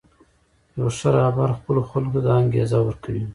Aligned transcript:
یو 0.77 0.87
ښه 0.97 1.09
رهبر 1.17 1.49
خپلو 1.59 1.81
خلکو 1.91 2.13
ته 2.19 2.19
دا 2.25 2.31
انګېزه 2.41 2.77
ورکوي. 2.83 3.23